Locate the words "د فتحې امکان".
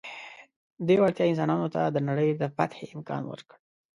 2.41-3.23